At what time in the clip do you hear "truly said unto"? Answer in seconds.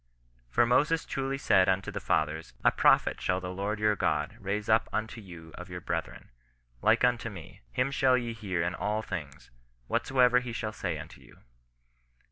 1.05-1.91